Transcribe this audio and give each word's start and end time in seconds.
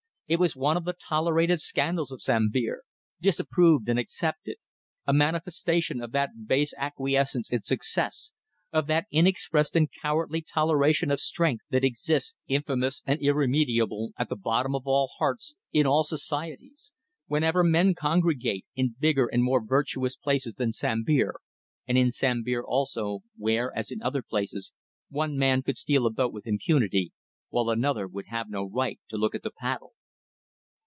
It 0.27 0.39
was 0.39 0.55
one 0.55 0.77
of 0.77 0.85
the 0.85 0.93
tolerated 0.93 1.59
scandals 1.59 2.09
of 2.09 2.21
Sambir, 2.21 2.83
disapproved 3.19 3.89
and 3.89 3.99
accepted, 3.99 4.55
a 5.05 5.11
manifestation 5.11 6.01
of 6.01 6.13
that 6.13 6.47
base 6.47 6.73
acquiescence 6.77 7.51
in 7.51 7.63
success, 7.63 8.31
of 8.71 8.87
that 8.87 9.07
inexpressed 9.11 9.75
and 9.75 9.89
cowardly 10.01 10.41
toleration 10.41 11.11
of 11.11 11.19
strength, 11.19 11.65
that 11.69 11.83
exists, 11.83 12.37
infamous 12.47 13.03
and 13.05 13.19
irremediable, 13.21 14.13
at 14.17 14.29
the 14.29 14.37
bottom 14.37 14.73
of 14.73 14.83
all 14.85 15.09
hearts, 15.19 15.53
in 15.73 15.85
all 15.85 16.05
societies; 16.05 16.93
whenever 17.27 17.61
men 17.61 17.93
congregate; 17.93 18.65
in 18.73 18.95
bigger 18.97 19.27
and 19.27 19.43
more 19.43 19.61
virtuous 19.61 20.15
places 20.15 20.53
than 20.53 20.71
Sambir, 20.71 21.41
and 21.85 21.97
in 21.97 22.07
Sambir 22.09 22.63
also, 22.65 23.19
where, 23.35 23.73
as 23.77 23.91
in 23.91 24.01
other 24.01 24.21
places, 24.21 24.71
one 25.09 25.35
man 25.35 25.61
could 25.61 25.77
steal 25.77 26.05
a 26.05 26.09
boat 26.09 26.31
with 26.31 26.47
impunity 26.47 27.11
while 27.49 27.69
another 27.69 28.07
would 28.07 28.27
have 28.27 28.49
no 28.49 28.63
right 28.63 28.97
to 29.09 29.17
look 29.17 29.35
at 29.35 29.45
a 29.45 29.51
paddle. 29.51 29.91